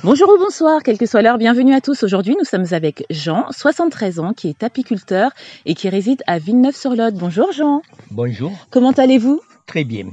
Bonjour 0.04 0.30
ou 0.30 0.38
bonsoir, 0.38 0.84
quelle 0.84 0.98
que 0.98 1.06
soit 1.06 1.22
l'heure, 1.22 1.38
bienvenue 1.38 1.74
à 1.74 1.82
tous. 1.82 2.04
Aujourd'hui, 2.04 2.36
nous 2.38 2.46
sommes 2.46 2.66
avec 2.72 3.06
Jean, 3.10 3.46
73 3.52 4.20
ans, 4.20 4.34
qui 4.34 4.48
est 4.50 4.64
apiculteur 4.64 5.32
et 5.66 5.74
qui 5.74 5.90
réside 5.90 6.22
à 6.28 6.38
Villeneuve-sur-Lot. 6.40 7.14
Bonjour 7.16 7.52
Jean, 7.52 7.82
Bonjour, 8.12 8.52
comment 8.70 8.92
allez-vous 8.92 9.42
très 9.66 9.84
bien. 9.84 10.06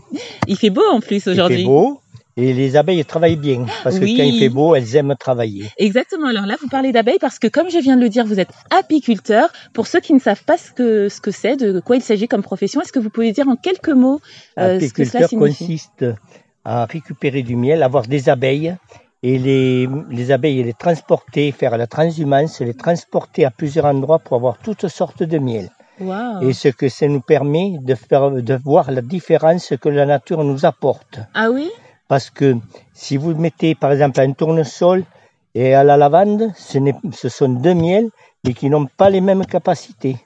Il 0.49 0.57
fait 0.57 0.71
beau 0.71 0.83
en 0.91 1.01
plus 1.01 1.17
Il 1.17 1.21
fait 1.21 1.31
aujourd'hui. 1.31 1.65
beau 1.65 2.01
et 2.37 2.53
les 2.53 2.77
abeilles 2.77 3.05
travaillent 3.05 3.37
bien 3.37 3.67
parce 3.85 3.97
Oui. 3.99 4.15
que 4.15 4.19
quand 4.19 4.25
il 4.29 4.39
fait 4.39 4.49
beau, 4.49 4.75
elles 4.75 4.97
aiment 4.97 5.15
travailler. 5.19 5.67
Exactement, 5.79 6.27
alors 6.27 6.47
là, 6.47 6.57
vous 6.61 6.69
parlez 6.69 6.91
d'abeilles 6.93 7.19
parce 7.21 7.39
que 7.39 7.47
comme 7.49 7.71
je 7.71 7.79
viens 7.79 7.97
de 7.97 8.03
le 8.03 8.09
dire, 8.09 8.25
vous 8.27 8.41
êtes 8.41 8.51
apiculteur. 8.71 9.49
Pour 9.73 9.87
ceux 9.87 10.01
qui 10.01 10.15
ne 10.15 10.19
savent 10.19 10.45
pas 10.45 10.57
ce 10.59 10.73
que 10.73 11.09
ce 11.09 11.21
que 11.21 11.31
c'est, 11.31 11.57
de 11.57 11.81
quoi 11.81 11.97
il 11.97 12.03
s'agit 12.03 12.29
comme 12.29 12.43
profession, 12.43 12.81
est-ce 12.81 12.93
que 12.93 12.99
vous 12.99 13.11
pouvez 13.11 13.33
dire 13.33 13.49
en 13.49 13.57
quelques 13.57 13.89
mots 13.91 14.21
euh, 14.59 14.81
ce 14.81 14.93
que 14.93 15.05
cela 15.05 15.29
signifie? 15.29 15.65
consiste 15.67 16.05
à 16.65 16.87
récupérer 16.87 17.43
du 17.43 17.57
miel, 17.57 17.83
avoir 17.83 18.07
des 18.07 18.29
abeilles 18.29 18.75
et 19.23 19.39
les, 19.39 19.89
les 20.11 20.31
abeilles 20.33 20.63
les 20.63 20.73
transporter, 20.73 21.53
faire 21.53 21.77
la 21.79 21.87
transhumance, 21.87 22.61
les 22.61 22.75
transporter 22.75 23.45
à 23.45 23.51
plusieurs 23.51 23.87
endroits 23.87 24.19
pour 24.19 24.37
avoir 24.37 24.59
toutes 24.59 24.89
sortes 24.89 25.23
de 25.23 25.39
miel. 25.39 25.71
Waouh. 26.01 26.49
Et 26.49 26.53
ce 26.53 26.69
que 26.69 26.89
ça 26.89 27.07
nous 27.07 27.21
permet 27.21 27.79
de 27.81 27.95
faire, 27.95 28.31
de 28.33 28.55
voir 28.65 28.91
la 28.91 29.01
différence 29.01 29.73
que 29.81 29.89
la 29.89 30.07
nature 30.07 30.43
nous 30.43 30.65
apporte. 30.67 31.21
Ah 31.35 31.51
oui? 31.51 31.71
Parce 32.09 32.31
que 32.31 32.57
si 32.93 33.17
vous 33.17 33.35
mettez 33.35 33.75
par 33.75 33.93
exemple 33.93 34.21
un 34.21 34.33
tournesol 34.33 35.05
et 35.55 35.75
à 35.75 35.85
la 35.85 35.97
lavande, 35.97 36.53
ce, 36.57 37.29
sont 37.29 37.49
deux 37.49 37.75
miels, 37.75 38.11
mais 38.45 38.55
qui 38.55 38.69
n'ont 38.69 38.87
pas 38.87 39.11
les 39.11 39.21
mêmes 39.21 39.47
capacités 39.47 40.17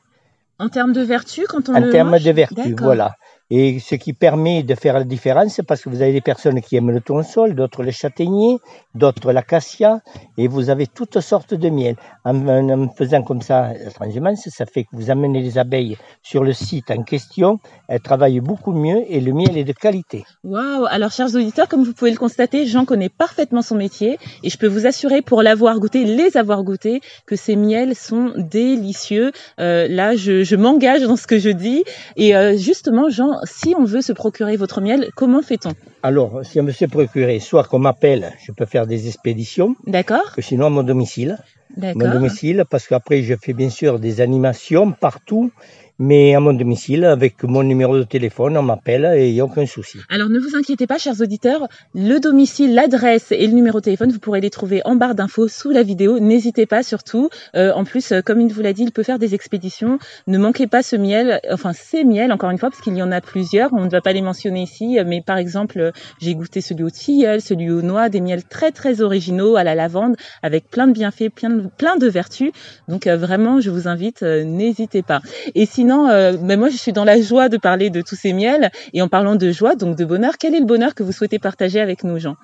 En 0.59 0.69
termes 0.69 0.93
de 0.93 1.03
vertu, 1.03 1.45
quand 1.49 1.69
on 1.69 1.75
en 1.75 1.91
termes 1.91 2.19
de 2.19 2.31
vertu. 2.31 2.75
Voilà. 2.79 3.15
Et 3.51 3.79
ce 3.81 3.95
qui 3.95 4.13
permet 4.13 4.63
de 4.63 4.75
faire 4.75 4.95
la 4.95 5.05
différence, 5.05 5.61
parce 5.67 5.83
que 5.83 5.89
vous 5.89 6.03
avez 6.03 6.13
des 6.13 6.21
personnes 6.21 6.61
qui 6.61 6.77
aiment 6.77 6.91
le 6.91 7.01
tournesol, 7.01 7.55
d'autres 7.55 7.83
le 7.83 7.91
châtaignier, 7.91 8.59
d'autres 8.95 9.33
l'acacia, 9.33 10.01
et 10.37 10.49
vous 10.49 10.69
avez 10.69 10.87
toutes 10.87 11.21
sortes 11.21 11.55
de 11.55 11.71
miel. 11.71 11.97
En, 12.25 12.47
en- 12.47 12.89
faisant 12.91 13.23
comme 13.23 13.41
ça 13.41 13.73
la 13.83 13.91
transhumance, 13.91 14.49
ça 14.51 14.67
fait 14.67 14.85
que 14.85 14.91
vous 14.93 15.11
amenez 15.11 15.41
les 15.41 15.57
abeilles 15.57 15.97
sur 16.23 16.45
le 16.45 16.53
site 16.53 16.91
en 16.91 17.03
question, 17.03 17.59
elles 17.89 18.01
travaillent 18.01 18.41
beaucoup 18.41 18.73
mieux 18.73 19.03
et 19.09 19.21
le 19.21 19.33
miel 19.33 19.57
est 19.57 19.65
de 19.65 19.73
qualité. 19.73 20.25
Waouh 20.45 20.85
Alors, 20.91 21.11
chers 21.11 21.35
auditeurs, 21.35 21.69
comme 21.69 21.85
vous 21.85 21.95
pouvez 21.95 22.11
le 22.11 22.19
constater, 22.19 22.67
Jean 22.67 22.85
connaît 22.85 23.09
parfaitement 23.09 23.63
son 23.63 23.77
métier 23.77 24.19
et 24.43 24.51
je 24.51 24.59
peux 24.59 24.67
vous 24.67 24.87
assurer, 24.87 25.23
pour 25.23 25.43
l'avoir 25.43 25.79
goûté, 25.81 26.05
les 26.05 26.37
avoir 26.37 26.63
goûtés, 26.65 27.01
que 27.27 27.37
ces 27.37 27.57
miels 27.57 27.95
sont 27.95 28.33
délicieux. 28.37 29.33
Euh, 29.59 29.89
là, 29.89 30.17
je, 30.17 30.43
je 30.45 30.57
m'engage 30.57 31.03
dans 31.03 31.17
ce 31.17 31.27
que 31.27 31.39
je 31.39 31.51
dis. 31.51 31.85
Et 32.17 32.37
euh, 32.37 32.57
justement, 32.57 33.09
Jean, 33.09 33.38
si 33.45 33.75
on 33.77 33.85
veut 33.85 34.03
se 34.03 34.13
procurer 34.13 34.57
votre 34.57 34.81
miel, 34.81 35.09
comment 35.15 35.43
fait-on? 35.43 35.73
Alors, 36.03 36.41
si 36.45 36.61
on 36.61 36.65
veut 36.65 36.73
se 36.73 36.85
procurer, 36.85 37.41
soit 37.41 37.65
qu'on 37.65 37.79
m'appelle, 37.79 38.33
je 38.45 38.53
peux 38.53 38.67
faire 38.67 38.87
des 38.87 39.09
expéditions, 39.09 39.75
D'accord 39.87 40.35
sinon 40.39 40.67
à 40.67 40.71
mon 40.71 40.83
domicile. 40.83 41.37
mon 41.77 41.77
D'accord. 41.77 42.13
domicile, 42.13 42.65
parce 42.71 42.87
qu'après 42.87 43.23
je 43.23 43.35
fais 43.35 43.53
bien 43.53 43.71
sûr 43.71 43.99
des 43.99 44.21
animations 44.21 44.93
partout, 44.93 45.51
mais 45.99 46.35
à 46.35 46.41
mon 46.41 46.53
domicile, 46.53 47.05
avec 47.05 47.43
mon 47.43 47.63
numéro 47.63 47.97
de 47.99 48.03
téléphone, 48.03 48.57
on 48.57 48.63
m'appelle 48.63 49.11
et 49.17 49.29
il 49.29 49.35
n'y 49.35 49.41
a 49.41 49.45
aucun 49.45 49.67
souci. 49.67 49.99
Alors 50.09 50.29
ne 50.29 50.39
vous 50.39 50.57
inquiétez 50.57 50.87
pas, 50.87 50.99
chers 50.99 51.21
auditeurs, 51.21 51.69
le 51.95 52.19
domicile, 52.19 52.75
l'adresse 52.75 53.33
et 53.33 53.47
le 53.47 53.53
numéro 53.53 53.81
de 53.81 53.85
téléphone, 53.85 54.11
vous 54.11 54.19
pourrez 54.19 54.41
les 54.41 54.51
trouver 54.51 54.83
en 54.85 54.97
barre 54.97 55.15
d'infos 55.15 55.49
sous 55.49 55.71
la 55.71 55.83
vidéo. 55.83 56.19
N'hésitez 56.19 56.67
pas 56.67 56.83
surtout. 56.83 57.31
Euh, 57.55 57.73
en 57.73 57.85
plus, 57.85 58.13
euh, 58.13 58.21
comme 58.23 58.41
il 58.41 58.53
vous 58.53 58.63
l'a 58.63 58.73
dit, 58.73 58.83
il 58.85 58.93
peut 58.93 59.03
faire 59.03 59.19
des 59.19 59.35
expéditions. 59.35 59.99
Ne 60.27 60.39
manquez 60.39 60.67
pas 60.67 60.83
ce 60.83 60.97
miel, 60.97 61.41
enfin 61.51 61.73
ces 61.73 62.05
miels, 62.05 62.33
encore 62.33 62.51
une 62.51 62.59
fois, 62.59 62.71
parce 62.71 62.83
qu'il 62.83 62.97
y 62.97 63.03
en 63.03 63.13
a 63.13 63.21
plusieurs. 63.21 63.73
On 63.73 63.85
ne 63.85 63.91
va 63.91 64.01
pas 64.01 64.13
les 64.13 64.23
mentionner 64.23 64.63
ici, 64.63 64.99
mais 65.07 65.21
par 65.21 65.39
exemple, 65.39 65.93
j'ai 66.21 66.35
goûté 66.35 66.61
celui 66.61 66.85
au 66.85 66.91
tilleul, 66.91 67.41
celui 67.41 67.71
au 67.71 67.83
noix, 67.83 68.09
des 68.09 68.21
miels 68.21 68.45
très 68.45 68.71
très 68.71 69.01
originaux 69.01 69.57
à 69.57 69.65
la 69.65 69.75
lavande, 69.75 70.17
avec 70.43 70.69
plein 70.71 70.87
de 70.87 70.93
bienfaits, 70.93 71.31
plein 71.35 71.51
de, 71.51 71.69
plein 71.77 71.97
de 71.97 72.07
vertus. 72.07 72.53
Donc 72.89 73.07
euh, 73.07 73.17
vraiment, 73.17 73.61
je 73.61 73.71
vous 73.71 73.89
invite, 73.89 74.23
euh, 74.23 74.45
n'hésitez 74.45 75.03
pas. 75.03 75.21
Et 75.55 75.67
sinon, 75.67 75.88
euh, 75.91 76.37
ben 76.37 76.59
moi, 76.59 76.69
je 76.69 76.77
suis 76.77 76.93
dans 76.93 77.05
la 77.05 77.21
joie 77.21 77.49
de 77.49 77.57
parler 77.57 77.91
de 77.91 78.03
tous 78.03 78.17
ces 78.17 78.33
miels. 78.33 78.71
Et 78.93 79.03
en 79.03 79.09
parlant 79.09 79.37
de 79.37 79.51
joie, 79.51 79.75
donc 79.75 79.97
de 79.97 80.05
bonheur, 80.05 80.35
quel 80.39 80.55
est 80.55 80.61
le 80.61 80.67
bonheur 80.67 80.95
que 80.95 81.03
vous 81.03 81.13
souhaitez 81.13 81.39
partager 81.39 81.81
avec 81.81 82.05
nous, 82.05 82.19
Jean? 82.19 82.37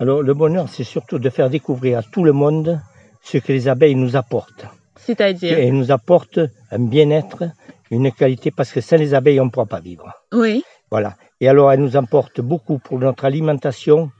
Alors 0.00 0.22
le 0.22 0.34
bonheur, 0.34 0.68
c'est 0.68 0.84
surtout 0.84 1.18
de 1.18 1.30
faire 1.30 1.50
découvrir 1.50 1.98
à 1.98 2.02
tout 2.02 2.24
le 2.24 2.32
monde 2.32 2.80
ce 3.22 3.38
que 3.38 3.52
les 3.52 3.68
abeilles 3.68 3.94
nous 3.94 4.16
apportent. 4.16 4.66
C'est-à-dire? 4.96 5.58
Elles 5.58 5.72
nous 5.72 5.90
apportent 5.90 6.40
un 6.70 6.78
bien-être, 6.78 7.44
une 7.90 8.10
qualité, 8.12 8.50
parce 8.50 8.72
que 8.72 8.80
sans 8.80 8.96
les 8.96 9.14
abeilles, 9.14 9.40
on 9.40 9.46
ne 9.46 9.50
pourra 9.50 9.66
pas 9.66 9.80
vivre. 9.80 10.12
Oui. 10.32 10.64
Voilà. 10.90 11.16
Et 11.40 11.48
alors, 11.48 11.72
elles 11.72 11.80
nous 11.80 11.96
apportent 11.96 12.40
beaucoup 12.40 12.78
pour 12.78 12.98
notre 12.98 13.24
alimentation 13.24 14.10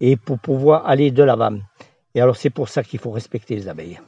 et 0.00 0.16
pour 0.16 0.38
pouvoir 0.38 0.86
aller 0.86 1.10
de 1.10 1.22
l'avant. 1.22 1.58
Et 2.14 2.20
alors, 2.20 2.36
c'est 2.36 2.50
pour 2.50 2.68
ça 2.68 2.82
qu'il 2.82 2.98
faut 2.98 3.10
respecter 3.10 3.56
les 3.56 3.68
abeilles. 3.68 3.98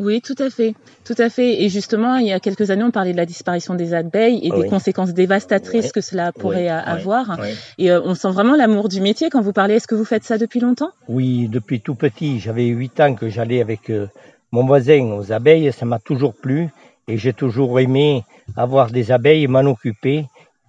Oui, 0.00 0.20
tout 0.20 0.36
à 0.38 0.48
fait, 0.48 0.74
tout 1.04 1.14
à 1.18 1.28
fait. 1.28 1.62
Et 1.64 1.68
justement, 1.68 2.16
il 2.18 2.26
y 2.28 2.32
a 2.32 2.38
quelques 2.38 2.70
années, 2.70 2.84
on 2.84 2.92
parlait 2.92 3.10
de 3.12 3.16
la 3.16 3.26
disparition 3.26 3.74
des 3.74 3.94
abeilles 3.94 4.38
et 4.44 4.50
des 4.50 4.68
conséquences 4.68 5.12
dévastatrices 5.12 5.86
Oui. 5.86 5.92
que 5.92 6.00
cela 6.00 6.30
pourrait 6.30 6.62
Oui, 6.62 6.68
avoir. 6.68 7.36
oui. 7.42 7.48
Et 7.78 7.90
euh, 7.90 8.00
on 8.04 8.14
sent 8.14 8.30
vraiment 8.30 8.54
l'amour 8.54 8.88
du 8.88 9.00
métier 9.00 9.28
quand 9.28 9.40
vous 9.40 9.52
parlez. 9.52 9.74
Est-ce 9.74 9.88
que 9.88 9.96
vous 9.96 10.04
faites 10.04 10.22
ça 10.22 10.38
depuis 10.38 10.60
longtemps? 10.60 10.90
Oui, 11.08 11.48
depuis 11.48 11.80
tout 11.80 11.96
petit, 11.96 12.38
j'avais 12.38 12.66
8 12.66 13.00
ans 13.00 13.14
que 13.16 13.28
j'allais 13.28 13.60
avec 13.60 13.90
euh, 13.90 14.06
mon 14.52 14.64
voisin 14.64 15.00
aux 15.18 15.32
abeilles, 15.32 15.72
ça 15.72 15.84
m'a 15.84 15.98
toujours 15.98 16.34
plu 16.34 16.68
et 17.08 17.18
j'ai 17.18 17.32
toujours 17.32 17.80
aimé 17.80 18.22
avoir 18.56 18.90
des 18.92 19.10
abeilles 19.10 19.42
et 19.44 19.48
m'en 19.48 19.60
occuper. 19.68 20.26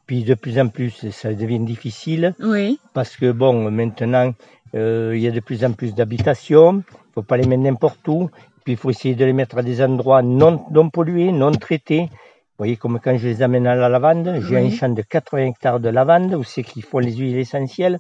Puis 0.08 0.24
de 0.24 0.34
plus 0.34 0.58
en 0.60 0.70
plus, 0.70 1.08
ça 1.12 1.32
devient 1.36 1.60
difficile 1.60 2.34
Oui. 2.40 2.80
parce 2.96 3.16
que 3.16 3.32
bon, 3.32 3.70
maintenant, 3.70 4.34
euh, 4.74 5.14
il 5.16 5.22
y 5.22 5.28
a 5.28 5.32
de 5.32 5.40
plus 5.40 5.64
en 5.64 5.72
plus 5.74 5.94
d'habitations, 5.94 6.84
il 6.90 7.14
faut 7.14 7.22
pas 7.22 7.38
les 7.38 7.46
mettre 7.48 7.62
n'importe 7.62 8.08
où, 8.08 8.30
puis 8.70 8.76
il 8.76 8.78
faut 8.78 8.92
essayer 8.92 9.16
de 9.16 9.26
les 9.26 9.34
mettre 9.34 9.58
à 9.58 9.64
des 9.64 9.82
endroits 9.82 10.22
non, 10.22 10.64
non 10.70 10.92
pollués, 10.92 11.32
non 11.32 11.52
traités. 11.58 12.02
Vous 12.12 12.60
voyez, 12.60 12.76
comme 12.78 13.00
quand 13.04 13.18
je 13.18 13.28
les 13.28 13.42
amène 13.42 13.66
à 13.66 13.74
la 13.74 13.90
lavande, 13.90 14.36
j'ai 14.42 14.58
Oui. 14.58 14.68
un 14.68 14.70
champ 14.70 14.90
de 14.90 15.02
80 15.02 15.48
hectares 15.48 15.80
de 15.80 15.90
lavande 15.90 16.36
où 16.36 16.44
c'est 16.44 16.62
qu'ils 16.62 16.84
font 16.84 17.00
les 17.00 17.16
huiles 17.16 17.40
essentielles. 17.40 17.98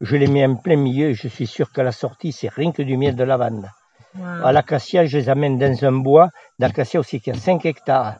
Je 0.00 0.14
les 0.16 0.28
mets 0.28 0.46
en 0.46 0.54
plein 0.54 0.76
milieu 0.76 1.08
et 1.08 1.14
je 1.14 1.26
suis 1.26 1.48
sûr 1.48 1.72
qu'à 1.72 1.82
la 1.82 1.90
sortie, 1.90 2.30
c'est 2.30 2.48
rien 2.48 2.70
que 2.70 2.82
du 2.82 2.96
miel 2.96 3.16
de 3.16 3.24
lavande. 3.24 3.66
À 4.44 4.52
l'acacia, 4.52 5.04
je 5.04 5.18
les 5.18 5.28
amène 5.28 5.58
dans 5.58 5.84
un 5.84 5.90
bois 5.90 6.30
d'acacia 6.60 7.00
aussi 7.00 7.20
qui 7.20 7.32
a 7.32 7.34
5 7.34 7.66
hectares. 7.66 8.18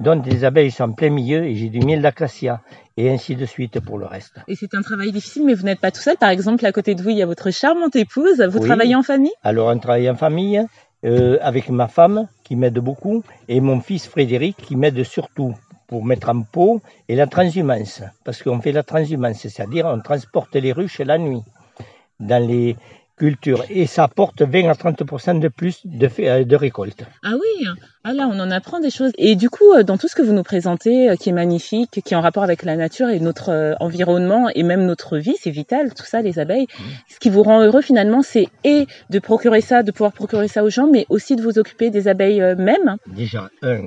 Donc 0.00 0.26
les 0.26 0.44
abeilles 0.44 0.72
sont 0.72 0.84
en 0.84 0.92
plein 0.92 1.10
milieu 1.10 1.44
et 1.44 1.54
j'ai 1.54 1.68
du 1.68 1.78
miel 1.80 2.02
d'acacia. 2.02 2.60
Et 2.98 3.08
ainsi 3.10 3.36
de 3.36 3.44
suite 3.46 3.78
pour 3.80 3.98
le 3.98 4.06
reste. 4.06 4.36
Et 4.48 4.54
c'est 4.56 4.74
un 4.74 4.80
travail 4.80 5.12
difficile, 5.12 5.44
mais 5.44 5.54
vous 5.54 5.64
n'êtes 5.64 5.80
pas 5.80 5.90
tout 5.90 6.00
seul. 6.00 6.16
Par 6.16 6.30
exemple, 6.30 6.64
à 6.66 6.72
côté 6.72 6.94
de 6.94 7.02
vous, 7.02 7.10
il 7.10 7.18
y 7.18 7.22
a 7.22 7.26
votre 7.26 7.50
charmante 7.50 7.94
épouse. 7.94 8.40
Vous 8.40 8.58
Oui. 8.58 8.66
travaillez 8.66 8.96
en 8.96 9.02
famille? 9.02 9.32
Alors 9.42 9.68
on 9.68 9.78
travaille 9.78 10.08
en 10.10 10.16
famille 10.16 10.64
euh, 11.06 11.38
avec 11.40 11.70
ma 11.70 11.88
femme 11.88 12.28
qui 12.42 12.56
m'aide 12.56 12.78
beaucoup 12.78 13.22
et 13.48 13.60
mon 13.60 13.80
fils 13.80 14.06
Frédéric 14.06 14.56
qui 14.56 14.76
m'aide 14.76 15.02
surtout 15.04 15.54
pour 15.86 16.04
mettre 16.04 16.28
en 16.28 16.42
pot 16.42 16.82
et 17.08 17.14
la 17.14 17.26
transhumance. 17.26 18.02
Parce 18.24 18.42
qu'on 18.42 18.60
fait 18.60 18.72
la 18.72 18.82
transhumance, 18.82 19.38
c'est-à-dire 19.38 19.86
on 19.86 20.00
transporte 20.00 20.54
les 20.56 20.72
ruches 20.72 20.98
la 20.98 21.18
nuit 21.18 21.42
dans 22.18 22.44
les 22.44 22.76
cultures 23.16 23.64
et 23.70 23.86
ça 23.86 24.04
apporte 24.04 24.42
20 24.42 24.68
à 24.68 24.74
30% 24.74 25.40
de 25.40 25.48
plus 25.48 25.80
de, 25.84 26.08
euh, 26.20 26.44
de 26.44 26.56
récolte. 26.56 27.04
Ah 27.22 27.32
oui, 27.32 27.66
ah 28.04 28.12
là 28.12 28.28
on 28.30 28.38
en 28.38 28.50
apprend 28.50 28.78
des 28.80 28.90
choses. 28.90 29.12
Et 29.18 29.34
du 29.34 29.50
coup, 29.50 29.72
euh, 29.72 29.82
dans 29.82 29.96
tout 29.96 30.08
ce 30.08 30.14
que 30.14 30.22
vous 30.22 30.32
nous 30.32 30.42
présentez, 30.42 31.10
euh, 31.10 31.16
qui 31.16 31.30
est 31.30 31.32
magnifique, 31.32 32.02
qui 32.04 32.14
est 32.14 32.16
en 32.16 32.20
rapport 32.20 32.42
avec 32.42 32.62
la 32.62 32.76
nature 32.76 33.08
et 33.08 33.20
notre 33.20 33.76
environnement 33.80 34.48
et 34.54 34.62
même 34.62 34.84
notre 34.84 35.18
vie, 35.18 35.34
c'est 35.40 35.50
vital, 35.50 35.94
tout 35.94 36.04
ça, 36.04 36.22
les 36.22 36.38
abeilles. 36.38 36.66
Ce 37.08 37.18
qui 37.18 37.30
vous 37.30 37.42
rend 37.42 37.62
heureux 37.62 37.82
finalement, 37.82 38.22
c'est 38.22 38.48
et 38.64 38.86
de 39.10 39.18
procurer 39.18 39.60
ça, 39.60 39.82
de 39.82 39.90
pouvoir 39.90 40.12
procurer 40.12 40.48
ça 40.48 40.62
aux 40.62 40.70
gens, 40.70 40.88
mais 40.90 41.06
aussi 41.08 41.36
de 41.36 41.42
vous 41.42 41.58
occuper 41.58 41.90
des 41.90 42.08
abeilles 42.08 42.40
mêmes. 42.56 42.96
Déjà, 43.06 43.48
un, 43.62 43.80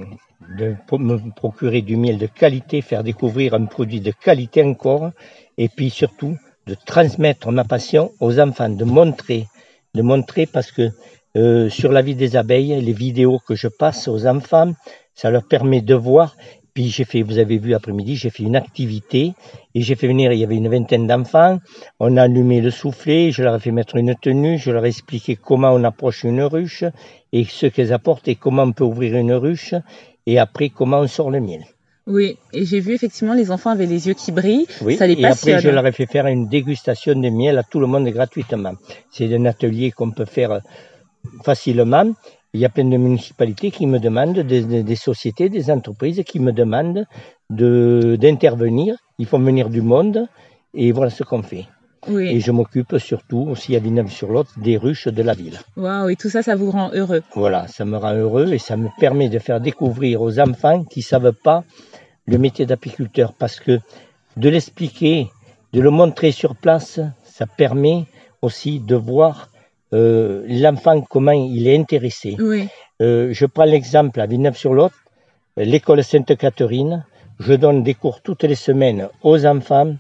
de 0.58 0.76
me 0.98 1.32
procurer 1.36 1.82
du 1.82 1.96
miel 1.98 2.18
de 2.18 2.28
qualité, 2.28 2.82
faire 2.82 3.04
découvrir 3.04 3.54
un 3.54 3.66
produit 3.66 4.02
de 4.02 4.12
qualité 4.12 4.64
encore, 4.64 5.12
et 5.58 5.70
puis 5.70 5.90
surtout 5.90 6.38
de 6.70 6.76
transmettre 6.86 7.52
ma 7.52 7.64
passion 7.64 8.12
aux 8.20 8.40
enfants, 8.40 8.70
de 8.70 8.86
montrer, 8.86 9.48
de 9.96 10.02
montrer 10.02 10.46
parce 10.46 10.72
que 10.72 10.92
euh, 11.36 11.70
sur 11.70 11.92
la 11.92 12.02
vie 12.02 12.16
des 12.16 12.36
abeilles, 12.36 12.80
les 12.80 12.94
vidéos 12.94 13.40
que 13.48 13.56
je 13.56 13.68
passe 13.68 14.08
aux 14.08 14.28
enfants, 14.28 14.74
ça 15.16 15.32
leur 15.32 15.44
permet 15.44 15.82
de 15.82 15.96
voir. 15.96 16.36
Puis 16.76 16.90
j'ai 16.90 17.06
fait, 17.06 17.24
vous 17.24 17.40
avez 17.40 17.58
vu 17.58 17.74
après-midi, 17.74 18.16
j'ai 18.16 18.30
fait 18.30 18.44
une 18.44 18.56
activité 18.56 19.34
et 19.74 19.82
j'ai 19.82 19.96
fait 19.96 20.08
venir, 20.08 20.32
il 20.32 20.40
y 20.40 20.44
avait 20.44 20.56
une 20.56 20.70
vingtaine 20.70 21.08
d'enfants. 21.08 21.58
On 22.00 22.16
a 22.18 22.24
allumé 22.24 22.62
le 22.62 22.72
soufflet, 22.72 23.32
je 23.32 23.42
leur 23.44 23.56
ai 23.56 23.60
fait 23.60 23.72
mettre 23.72 23.96
une 23.96 24.14
tenue, 24.16 24.60
je 24.60 24.72
leur 24.72 24.86
ai 24.86 24.90
expliqué 24.90 25.36
comment 25.36 25.72
on 25.72 25.84
approche 25.84 26.24
une 26.24 26.44
ruche 26.44 26.84
et 27.34 27.46
ce 27.46 27.66
qu'elles 27.66 27.94
apportent 27.94 28.28
et 28.28 28.36
comment 28.36 28.64
on 28.64 28.72
peut 28.72 28.84
ouvrir 28.84 29.18
une 29.18 29.34
ruche 29.34 29.74
et 30.28 30.38
après 30.38 30.70
comment 30.70 31.00
on 31.00 31.08
sort 31.08 31.32
le 31.32 31.42
miel. 31.42 31.66
Oui, 32.10 32.38
et 32.54 32.66
j'ai 32.66 32.80
vu 32.80 32.94
effectivement 32.94 33.34
les 33.36 33.50
enfants 33.52 33.70
avaient 33.70 33.86
les 33.96 34.08
yeux 34.08 34.16
qui 34.16 34.32
brillent. 34.32 34.66
Oui, 34.82 34.98
Ça 34.98 35.06
les 35.08 35.14
et 35.14 35.26
après, 35.26 35.60
je 35.60 35.70
leur 35.70 35.86
ai 35.86 35.92
fait 35.92 36.08
faire 36.08 36.26
une 36.28 36.48
dégustation 36.48 37.14
de 37.14 37.30
miel 37.30 37.56
à 37.58 37.64
tout 37.64 37.80
le 37.80 37.88
monde 37.88 38.08
gratuitement. 38.10 38.74
C'est 39.12 39.32
un 39.40 39.46
atelier 39.46 39.92
qu'on 39.92 40.12
peut 40.12 40.26
faire 40.26 40.52
euh, 40.54 40.60
facilement. 41.44 42.12
Il 42.54 42.60
y 42.62 42.66
a 42.66 42.70
plein 42.70 42.86
de 42.86 42.98
municipalités 42.98 43.70
qui 43.70 43.86
me 43.86 44.00
demandent, 44.00 44.40
des, 44.40 44.64
des- 44.64 44.84
des 44.84 44.96
sociétés, 44.96 45.50
des 45.50 45.70
entreprises 45.70 46.24
qui 46.26 46.40
me 46.40 46.52
demandent 46.52 47.06
de 47.52 48.18
d'intervenir. 48.20 48.96
Ils 49.20 49.28
font 49.28 49.40
venir 49.40 49.70
du 49.70 49.82
monde 49.82 50.28
et 50.74 50.92
voilà 50.92 51.12
ce 51.12 51.24
qu'on 51.24 51.44
fait. 51.44 51.66
Et 52.08 52.12
Oui. 52.12 52.40
je 52.42 52.52
m'occupe 52.52 52.98
surtout 52.98 53.46
aussi 53.52 53.76
à 53.76 53.80
Villeneuve-sur-Lot 53.80 54.48
des 54.58 54.78
ruches 54.78 55.10
de 55.10 55.22
la 55.22 55.34
ville. 55.34 55.60
Waouh, 55.76 56.10
et 56.10 56.16
tout 56.16 56.30
ça, 56.30 56.42
ça 56.42 56.56
vous 56.56 56.72
rend 56.72 56.90
heureux. 56.94 57.22
Voilà, 57.36 57.68
ça 57.68 57.84
me 57.86 57.98
rend 57.98 58.14
heureux 58.14 58.48
et 58.54 58.58
ça 58.58 58.78
me 58.78 58.88
permet 59.00 59.28
de 59.30 59.38
faire 59.38 59.60
découvrir 59.60 60.22
aux 60.22 60.40
enfants 60.40 60.84
qui 60.86 61.02
savent 61.02 61.34
pas 61.44 61.64
le 62.30 62.38
métier 62.38 62.66
d'apiculteur 62.66 63.34
parce 63.34 63.60
que 63.60 63.80
de 64.38 64.50
l'expliquer, 64.50 65.30
de 65.74 65.82
le 65.82 65.90
montrer 65.90 66.32
sur 66.32 66.56
place, 66.56 67.00
ça 67.24 67.46
permet 67.48 68.06
aussi 68.42 68.80
de 68.80 68.96
voir 68.96 69.50
euh, 69.94 70.44
l'enfant 70.48 71.02
comment 71.02 71.32
il 71.32 71.68
est 71.68 71.78
intéressé. 71.78 72.38
Oui. 72.40 72.68
Euh, 73.02 73.30
je 73.32 73.46
prends 73.46 73.66
l'exemple 73.66 74.22
à 74.22 74.28
Villeneuve-sur-Lot, 74.28 74.92
l'école 75.58 76.04
Sainte-Catherine. 76.04 77.06
Je 77.40 77.54
donne 77.54 77.84
des 77.84 77.94
cours 77.96 78.22
toutes 78.22 78.44
les 78.44 78.56
semaines 78.56 79.08
aux 79.24 79.46
enfants 79.46 79.96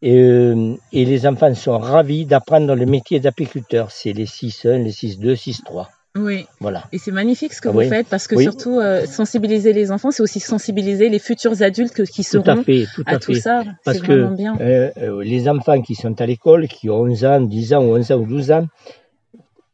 et, 0.00 0.16
euh, 0.16 0.74
et 0.92 1.04
les 1.04 1.26
enfants 1.26 1.54
sont 1.54 1.78
ravis 1.78 2.24
d'apprendre 2.24 2.74
le 2.74 2.86
métier 2.86 3.20
d'apiculteur. 3.20 3.90
C'est 3.90 4.12
les 4.12 4.26
6-1, 4.26 4.82
les 4.82 4.92
6-2, 4.92 5.36
6-3. 5.36 5.86
Oui. 6.18 6.46
Voilà. 6.60 6.84
Et 6.92 6.98
c'est 6.98 7.10
magnifique 7.12 7.52
ce 7.54 7.60
que 7.60 7.68
vous 7.68 7.80
faites 7.82 8.06
parce 8.08 8.26
que 8.26 8.34
Oui. 8.36 8.42
surtout 8.44 8.78
euh, 8.80 9.06
sensibiliser 9.06 9.72
les 9.72 9.90
enfants, 9.92 10.10
c'est 10.10 10.22
aussi 10.22 10.40
sensibiliser 10.40 11.08
les 11.08 11.18
futurs 11.18 11.62
adultes 11.62 11.92
que- 11.94 12.02
qui 12.02 12.22
Tout 12.24 12.38
à 12.38 12.42
seront 12.54 12.62
fait, 12.64 12.86
tout 12.94 13.04
à, 13.06 13.12
à 13.12 13.18
tout 13.18 13.34
fait. 13.34 13.40
ça. 13.40 13.62
Parce 13.84 13.98
C'est 13.98 14.06
que 14.06 14.12
vraiment 14.12 14.34
bien. 14.36 14.56
euh, 14.60 14.90
euh, 15.00 15.22
les 15.22 15.48
enfants 15.48 15.80
qui 15.80 15.94
sont 15.94 16.20
à 16.20 16.26
l'école, 16.26 16.66
qui 16.68 16.90
ont 16.90 17.00
11 17.02 17.24
ans, 17.24 17.40
10 17.40 17.72
ans, 17.74 17.82
ou 17.84 17.96
11 17.96 18.10
ans 18.12 18.16
ou 18.18 18.26
12 18.26 18.50
ans, 18.50 18.66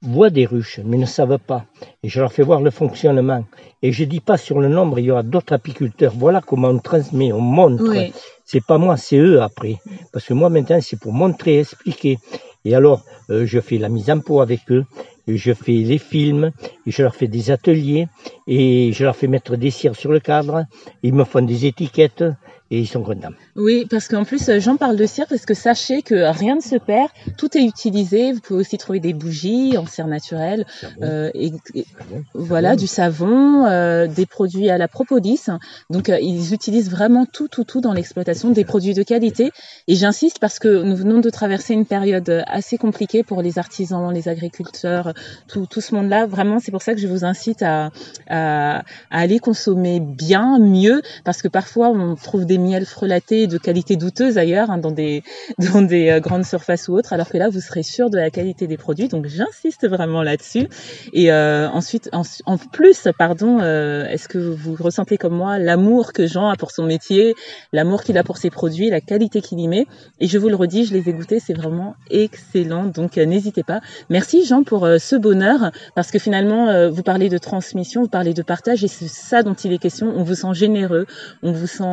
voient 0.03 0.31
des 0.31 0.45
ruches, 0.45 0.81
mais 0.85 0.99
ne 0.99 1.07
savent 1.07 1.39
pas. 1.39 1.65
Et 2.03 2.09
je 2.11 2.21
leur 2.21 2.33
fais 2.33 2.43
voir 2.43 2.61
le 2.61 2.71
fonctionnement. 2.71 3.45
Et 3.83 3.91
je 3.93 4.05
dis 4.05 4.21
pas 4.21 4.37
sur 4.37 4.61
le 4.61 4.69
nombre, 4.69 4.99
il 4.99 5.07
y 5.07 5.11
aura 5.11 5.23
d'autres 5.23 5.55
apiculteurs. 5.55 6.13
Voilà 6.17 6.41
comment 6.43 6.69
on 6.69 6.79
transmet, 6.79 7.33
on 7.33 7.41
montre. 7.41 7.85
Oui. 7.89 8.13
C'est 8.45 8.63
pas 8.65 8.77
moi, 8.77 8.97
c'est 8.99 9.17
eux 9.17 9.41
après. 9.41 9.77
Parce 10.13 10.27
que 10.27 10.35
moi 10.35 10.51
maintenant, 10.51 10.79
c'est 10.83 10.99
pour 10.99 11.13
montrer, 11.13 11.61
expliquer. 11.61 12.19
Et 12.65 12.75
alors, 12.75 13.05
euh, 13.31 13.47
je 13.47 13.61
fais 13.61 13.79
la 13.79 13.89
mise 13.89 14.11
en 14.11 14.21
pot 14.21 14.41
avec 14.41 14.71
eux, 14.71 14.85
je 15.27 15.53
fais 15.53 15.73
les 15.73 15.99
films, 15.99 16.51
je 16.87 17.03
leur 17.03 17.15
fais 17.15 17.29
des 17.29 17.51
ateliers, 17.51 18.09
et 18.47 18.93
je 18.93 19.05
leur 19.05 19.17
fais 19.17 19.27
mettre 19.27 19.57
des 19.57 19.71
cires 19.71 19.97
sur 19.97 20.13
le 20.13 20.21
cadre. 20.21 20.67
Ils 21.03 21.15
me 21.15 21.25
font 21.25 21.43
des 21.43 21.67
étiquettes, 21.67 22.25
et 22.71 22.81
ils 22.81 22.87
sont 22.87 23.03
contents. 23.03 23.29
Oui, 23.57 23.87
parce 23.89 24.09
qu'en 24.09 24.25
plus, 24.25 24.49
euh, 24.49 24.59
j'en 24.59 24.77
parle 24.77 24.97
de 24.97 25.07
cire 25.07 25.27
parce 25.29 25.45
que 25.47 25.55
sachez 25.55 26.03
que 26.03 26.15
rien 26.37 26.57
ne 26.57 26.61
se 26.61 26.77
perd, 26.77 27.09
tout 27.37 27.57
est 27.57 27.63
utilisé. 27.63 28.33
Vous 28.33 28.41
pouvez 28.41 28.61
aussi 28.61 28.79
trouver 28.79 29.01
des 29.01 29.13
bougies 29.13 29.77
en 29.77 29.87
cire 29.87 30.07
naturelle, 30.07 30.67
euh, 31.03 31.31
et, 31.35 31.53
et- 31.75 31.87
voilà, 32.35 32.75
du 32.75 32.87
savon, 32.87 33.67
euh, 33.67 34.07
des 34.07 34.27
produits 34.27 34.71
à 34.71 34.79
la 34.79 34.89
propolis. 34.89 35.47
Donc, 35.91 36.09
euh, 36.09 36.19
ils 36.21 36.55
utilisent 36.55 36.91
vraiment 36.91 37.27
tout, 37.27 37.49
tout, 37.49 37.65
tout 37.65 37.81
dans 37.81 37.93
l'exploitation, 37.93 38.51
des 38.51 38.65
produits 38.65 38.95
de 38.95 39.03
qualité. 39.03 39.51
Et 39.87 39.95
j'insiste 39.95 40.39
parce 40.39 40.59
que 40.59 40.83
nous 40.83 40.97
venons 40.97 41.21
de 41.21 41.31
traverser 41.31 41.75
une 41.75 41.87
période 41.87 42.29
euh, 42.31 42.43
assez 42.47 42.79
compliquée 42.79 43.23
pour 43.23 43.43
les 43.43 43.59
artisans, 43.59 44.13
les 44.13 44.29
agriculteurs, 44.29 45.13
tout, 45.49 45.67
tout 45.67 45.81
ce 45.81 45.95
monde-là. 45.95 46.27
Vraiment, 46.27 46.59
c'est 46.61 46.73
pour 46.73 46.83
ça 46.83 46.95
que 46.95 47.01
je 47.01 47.07
vous 47.09 47.25
incite 47.25 47.63
à, 47.63 47.91
à, 48.29 48.79
à 48.79 48.83
aller 49.11 49.39
consommer 49.39 50.01
bien, 50.01 50.59
mieux, 50.59 51.03
parce 51.25 51.43
que 51.43 51.49
parfois 51.49 51.91
on 51.91 52.15
trouve 52.17 52.47
des 52.47 52.54
miels 52.59 52.87
frelatés 52.87 53.47
de 53.47 53.59
qualité 53.59 53.97
douteuse 53.97 54.39
ailleurs, 54.39 54.71
hein, 54.71 54.79
dans 54.79 54.91
des 54.91 55.23
dans 55.59 55.83
des 55.83 56.11
euh, 56.11 56.21
grandes 56.21 56.45
surfaces 56.45 56.89
ou 56.89 56.95
autres, 56.95 57.13
alors 57.13 57.29
que 57.29 57.39
là 57.39 57.49
vous 57.49 57.61
serez 57.61 57.83
sûr 57.83 58.11
de 58.11 58.19
la 58.19 58.31
qualité 58.31 58.67
des 58.67 58.77
produits. 58.77 59.09
Donc 59.09 59.27
j'insiste 59.27 59.89
vraiment 59.89 60.23
là-dessus. 60.23 60.69
Et 61.13 61.33
euh, 61.33 61.69
ensuite, 61.69 62.11
en, 62.13 62.59
plus, 62.59 63.09
pardon, 63.19 63.59
euh, 63.61 64.07
est-ce 64.07 64.29
que 64.29 64.39
vous 64.39 64.77
ressentez 64.79 65.17
comme 65.17 65.35
moi 65.35 65.59
l'amour 65.59 66.13
que 66.13 66.27
Jean 66.27 66.49
a 66.49 66.57
pour 66.57 66.71
son 66.71 66.85
métier, 66.85 67.35
l'amour 67.73 68.03
qu'il 68.03 68.19
a 68.19 68.25
pour 68.25 68.39
ses 68.39 68.51
produits, 68.51 68.91
la 68.91 69.01
qualité 69.01 69.41
qu'il 69.41 69.61
y 69.61 69.69
met? 69.69 69.87
Et 70.21 70.27
je 70.27 70.39
vous 70.39 70.49
le 70.49 70.57
redis, 70.57 70.85
je 70.87 70.95
les 70.95 71.09
ai 71.09 71.13
goûtés, 71.13 71.41
c'est 71.41 71.55
vraiment 71.55 71.97
excellent. 72.11 72.85
Donc 72.87 73.19
euh, 73.19 73.25
n'hésitez 73.25 73.63
pas. 73.63 73.81
Merci 74.11 74.45
Jean 74.45 74.63
pour 74.63 74.85
euh, 74.85 74.99
ce 74.99 75.17
bonheur, 75.17 75.71
parce 75.95 76.11
que 76.11 76.19
finalement 76.19 76.55
vous 76.91 77.03
parlez 77.03 77.29
de 77.29 77.39
transmission, 77.39 78.03
vous 78.03 78.09
parlez 78.09 78.35
de 78.35 78.43
partage, 78.43 78.85
et 78.85 78.89
c'est 78.89 79.09
ça 79.09 79.43
dont 79.43 79.55
il 79.55 79.73
est 79.73 79.79
question. 79.79 80.13
On 80.17 80.23
vous 80.23 80.35
sent 80.35 80.55
généreux, 80.55 81.07
on 81.43 81.53
vous 81.53 81.67
sent 81.67 81.85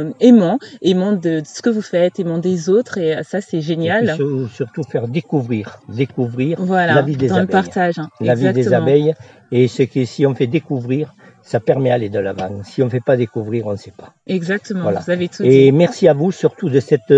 euh, 0.00 0.12
aimant, 0.20 0.58
aimant 0.82 1.12
de 1.12 1.42
ce 1.44 1.62
que 1.62 1.70
vous 1.70 1.82
faites, 1.82 2.18
aimant 2.20 2.38
des 2.38 2.68
autres, 2.68 2.98
et 2.98 3.16
euh, 3.16 3.22
ça 3.22 3.40
c'est 3.40 3.60
génial. 3.60 4.16
surtout 4.52 4.82
faire 4.82 5.08
découvrir, 5.08 5.80
découvrir 5.88 6.58
Voilà, 6.60 6.94
la 6.94 7.02
vie 7.02 7.16
des 7.16 7.28
dans 7.28 7.36
le 7.36 7.42
abeilles. 7.42 7.52
partage. 7.62 7.98
hein. 7.98 8.08
la 8.20 8.34
vie 8.34 8.52
des 8.52 8.72
abeilles. 8.72 9.14
Et 9.52 9.66
ce 9.68 9.82
que 9.82 10.04
si 10.04 10.26
on 10.26 10.34
fait 10.34 10.46
découvrir, 10.46 11.14
ça 11.42 11.58
permet 11.58 11.88
d'aller 11.90 12.08
de 12.08 12.18
l'avant. 12.20 12.62
Si 12.64 12.82
on 12.82 12.86
ne 12.86 12.90
fait 12.90 13.00
pas 13.00 13.16
découvrir, 13.16 13.66
on 13.66 13.72
ne 13.72 13.76
sait 13.76 13.92
pas. 13.96 14.14
Exactement, 14.26 14.82
Voilà. 14.82 15.00
vous 15.00 15.10
avez 15.10 15.28
tout 15.28 15.42
dit. 15.42 15.48
Et 15.48 15.72
merci 15.72 16.06
à 16.06 16.12
vous 16.14 16.30
surtout 16.32 16.68
de 16.68 16.78
cette 16.80 17.12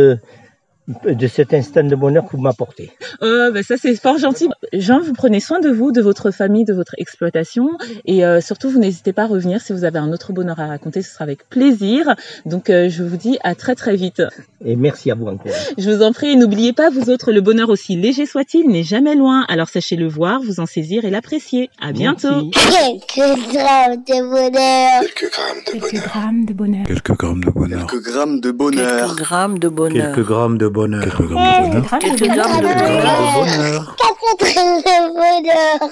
de 0.88 1.26
cet 1.28 1.54
instant 1.54 1.84
de 1.84 1.94
bonheur 1.94 2.24
que 2.26 2.36
vous 2.36 2.42
m'apportez. 2.42 2.90
Oh, 3.20 3.48
bah 3.54 3.62
ça 3.62 3.76
c'est 3.76 3.94
fort 3.94 4.18
gentil. 4.18 4.48
Jean, 4.72 5.00
vous 5.00 5.12
prenez 5.12 5.38
soin 5.38 5.60
de 5.60 5.68
vous, 5.68 5.92
de 5.92 6.02
votre 6.02 6.32
famille, 6.32 6.64
de 6.64 6.74
votre 6.74 6.94
exploitation, 6.98 7.70
et 8.04 8.24
euh, 8.24 8.40
surtout 8.40 8.68
vous 8.68 8.80
n'hésitez 8.80 9.12
pas 9.12 9.22
à 9.22 9.26
revenir 9.26 9.60
si 9.60 9.72
vous 9.72 9.84
avez 9.84 10.00
un 10.00 10.12
autre 10.12 10.32
bonheur 10.32 10.58
à 10.58 10.66
raconter, 10.66 11.02
ce 11.02 11.12
sera 11.12 11.22
avec 11.22 11.48
plaisir. 11.48 12.14
Donc 12.46 12.68
euh, 12.68 12.88
je 12.88 13.04
vous 13.04 13.16
dis 13.16 13.38
à 13.44 13.54
très 13.54 13.76
très 13.76 13.94
vite. 13.94 14.22
Et 14.64 14.74
merci 14.74 15.10
à 15.12 15.14
vous 15.14 15.26
encore. 15.26 15.52
Je 15.78 15.88
vous 15.88 16.02
en 16.02 16.12
prie, 16.12 16.30
et 16.30 16.36
n'oubliez 16.36 16.72
pas 16.72 16.90
vous 16.90 17.10
autres, 17.10 17.30
le 17.30 17.40
bonheur 17.40 17.68
aussi 17.68 17.96
léger 17.96 18.26
soit-il 18.26 18.68
n'est 18.68 18.82
jamais 18.82 19.14
loin. 19.14 19.44
Alors 19.48 19.68
sachez 19.68 19.94
le 19.96 20.08
voir, 20.08 20.40
vous 20.42 20.58
en 20.58 20.66
saisir 20.66 21.04
et 21.04 21.10
l'apprécier. 21.10 21.70
À 21.80 21.92
bientôt. 21.92 22.28
Merci. 22.28 23.00
Quelques 23.06 23.52
grammes 23.52 24.02
de 24.04 24.28
bonheur. 24.28 25.02
Quelques 25.02 26.02
grammes 26.02 26.44
de 26.44 26.52
bonheur. 26.52 26.86
Quelques 26.86 27.12
grammes 27.12 27.40
de 27.40 27.50
bonheur. 27.50 27.86
Quelques 27.86 28.02
grammes 28.04 28.40
de 28.40 28.50
bonheur. 28.50 28.96
Quelques 29.06 29.22
grammes 29.22 29.58
de 29.58 29.68
bonheur. 29.68 30.14
Quelques 30.14 30.26
grammes 30.26 30.58
de 30.58 30.66
bonheur. 30.66 30.71
Quelques 30.72 31.28
grammes 31.28 31.70
de 31.70 31.80
bonheur. 31.80 31.98
Quelques 32.00 32.28
grammes 32.28 32.56
de 32.56 32.62
bonheur. 32.62 33.02
Grammes 33.04 33.42
de 33.42 33.48
bonheur. 33.50 33.96
Quatre 33.98 34.36
grammes 34.38 34.80
de 34.80 34.96
bonheur. 35.12 35.90